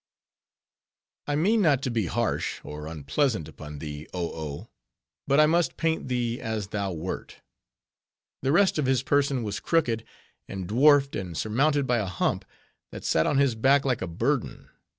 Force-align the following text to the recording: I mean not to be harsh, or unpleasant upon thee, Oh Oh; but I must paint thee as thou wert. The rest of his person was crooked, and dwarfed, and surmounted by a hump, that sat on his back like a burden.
I 1.27 1.35
mean 1.35 1.61
not 1.61 1.83
to 1.83 1.91
be 1.91 2.07
harsh, 2.07 2.59
or 2.63 2.87
unpleasant 2.87 3.47
upon 3.47 3.77
thee, 3.77 4.07
Oh 4.15 4.31
Oh; 4.33 4.67
but 5.27 5.39
I 5.39 5.45
must 5.45 5.77
paint 5.77 6.07
thee 6.07 6.41
as 6.41 6.69
thou 6.69 6.91
wert. 6.91 7.41
The 8.41 8.51
rest 8.51 8.79
of 8.79 8.87
his 8.87 9.03
person 9.03 9.43
was 9.43 9.59
crooked, 9.59 10.03
and 10.47 10.67
dwarfed, 10.67 11.15
and 11.15 11.37
surmounted 11.37 11.85
by 11.85 11.99
a 11.99 12.05
hump, 12.07 12.45
that 12.89 13.05
sat 13.05 13.27
on 13.27 13.37
his 13.37 13.53
back 13.53 13.85
like 13.85 14.01
a 14.01 14.07
burden. 14.07 14.69